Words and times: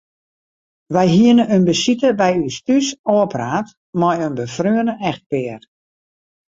Wy 0.93 1.05
hiene 1.15 1.43
in 1.55 1.63
besite 1.69 2.09
by 2.19 2.31
ús 2.47 2.57
thús 2.65 2.87
ôfpraat 3.17 3.67
mei 3.99 4.17
in 4.25 4.33
befreone 4.39 4.93
echtpear. 5.11 5.61